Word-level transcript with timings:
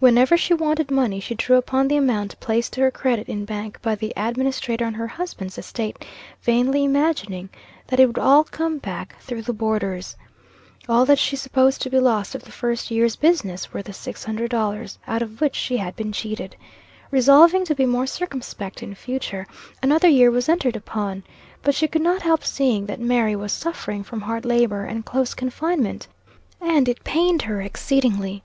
Whenever 0.00 0.36
she 0.36 0.52
wanted 0.52 0.90
money, 0.90 1.18
she 1.18 1.34
drew 1.34 1.56
upon 1.56 1.88
the 1.88 1.96
amount 1.96 2.38
placed 2.40 2.74
to 2.74 2.82
her 2.82 2.90
credit 2.90 3.26
in 3.26 3.46
bank 3.46 3.80
by 3.80 3.94
the 3.94 4.12
administrator 4.18 4.84
on 4.84 4.92
her 4.92 5.06
husband's 5.06 5.56
estate, 5.56 6.04
vainly 6.42 6.84
imagining 6.84 7.48
that 7.86 7.98
it 7.98 8.04
would 8.04 8.18
all 8.18 8.44
come 8.44 8.76
back 8.76 9.16
through 9.22 9.40
the 9.40 9.54
boarders. 9.54 10.14
All 10.90 11.06
that 11.06 11.18
she 11.18 11.36
supposed 11.36 11.80
to 11.80 11.88
be 11.88 11.98
lost 11.98 12.34
of 12.34 12.42
the 12.44 12.52
first 12.52 12.90
year's 12.90 13.16
business 13.16 13.72
were 13.72 13.80
the 13.80 13.92
$600, 13.92 14.98
out 15.06 15.22
of 15.22 15.40
which 15.40 15.56
she 15.56 15.78
had 15.78 15.96
been 15.96 16.12
cheated. 16.12 16.54
Resolving 17.10 17.64
to 17.64 17.74
be 17.74 17.86
more 17.86 18.06
circumspect 18.06 18.82
in 18.82 18.94
future, 18.94 19.46
another 19.82 20.06
year 20.08 20.30
was 20.30 20.50
entered 20.50 20.76
upon. 20.76 21.24
But 21.62 21.74
she 21.74 21.88
could 21.88 22.02
not 22.02 22.20
help 22.20 22.44
seeing 22.44 22.84
that 22.84 23.00
Mary 23.00 23.34
was 23.36 23.52
suffering 23.52 24.02
from 24.02 24.20
hard 24.20 24.44
labor 24.44 24.84
and 24.84 25.02
close 25.02 25.32
confinement, 25.32 26.08
and 26.60 26.90
it 26.90 27.04
pained 27.04 27.40
her 27.48 27.62
exceedingly. 27.62 28.42